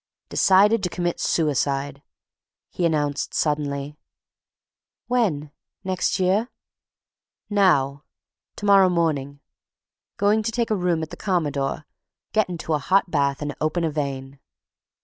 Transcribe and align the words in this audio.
"Decided 0.29 0.81
to 0.81 0.89
commit 0.89 1.19
suicide," 1.19 2.01
he 2.71 2.87
announced 2.87 3.35
suddenly. 3.35 3.99
"When? 5.05 5.51
Next 5.83 6.19
year?" 6.19 6.49
"Now. 7.51 8.05
To 8.55 8.65
morrow 8.65 8.89
morning. 8.89 9.41
Going 10.17 10.41
to 10.41 10.51
take 10.51 10.71
a 10.71 10.75
room 10.75 11.03
at 11.03 11.11
the 11.11 11.17
Commodore, 11.17 11.85
get 12.33 12.49
into 12.49 12.73
a 12.73 12.79
hot 12.79 13.11
bath 13.11 13.43
and 13.43 13.53
open 13.61 13.83
a 13.83 13.91
vein." 13.91 14.39